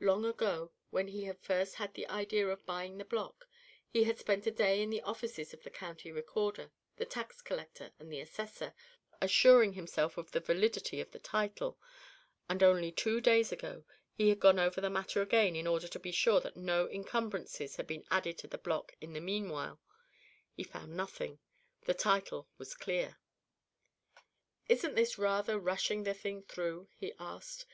Long 0.00 0.24
ago, 0.24 0.72
when 0.90 1.06
he 1.06 1.26
had 1.26 1.38
first 1.38 1.76
had 1.76 1.94
the 1.94 2.08
idea 2.08 2.48
of 2.48 2.66
buying 2.66 2.98
the 2.98 3.04
block, 3.04 3.46
he 3.88 4.02
had 4.02 4.18
spent 4.18 4.44
a 4.48 4.50
day 4.50 4.82
in 4.82 4.90
the 4.90 5.00
offices 5.02 5.54
of 5.54 5.62
the 5.62 5.70
county 5.70 6.10
recorder, 6.10 6.72
the 6.96 7.04
tax 7.04 7.40
collector, 7.40 7.92
and 8.00 8.10
the 8.12 8.18
assessor, 8.18 8.74
assuring 9.20 9.74
himself 9.74 10.18
of 10.18 10.32
the 10.32 10.40
validity 10.40 11.00
of 11.00 11.12
the 11.12 11.20
title, 11.20 11.78
and 12.48 12.64
only 12.64 12.90
two 12.90 13.20
days 13.20 13.52
ago 13.52 13.84
he 14.12 14.28
had 14.30 14.40
gone 14.40 14.58
over 14.58 14.80
the 14.80 14.90
matter 14.90 15.22
again 15.22 15.54
in 15.54 15.68
order 15.68 15.86
to 15.86 16.00
be 16.00 16.10
sure 16.10 16.40
that 16.40 16.56
no 16.56 16.88
encumbrances 16.90 17.76
had 17.76 17.86
been 17.86 18.02
added 18.10 18.38
to 18.38 18.48
the 18.48 18.58
block 18.58 18.96
in 19.00 19.12
the 19.12 19.20
meanwhile. 19.20 19.80
He 20.52 20.64
found 20.64 20.96
nothing; 20.96 21.38
the 21.82 21.94
title 21.94 22.48
was 22.58 22.74
clear. 22.74 23.18
"Isn't 24.68 24.96
this 24.96 25.16
rather 25.16 25.60
rushing 25.60 26.02
the 26.02 26.12
thing 26.14 26.42
through?" 26.42 26.88
he 26.96 27.12
asked. 27.20 27.66